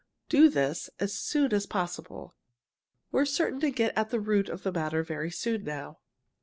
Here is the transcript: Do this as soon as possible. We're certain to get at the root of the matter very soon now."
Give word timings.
Do 0.29 0.49
this 0.49 0.89
as 0.99 1.13
soon 1.13 1.53
as 1.53 1.67
possible. 1.67 2.33
We're 3.11 3.23
certain 3.25 3.59
to 3.59 3.69
get 3.69 3.95
at 3.95 4.09
the 4.09 4.19
root 4.19 4.49
of 4.49 4.63
the 4.63 4.71
matter 4.71 5.03
very 5.03 5.29
soon 5.29 5.63
now." 5.63 5.99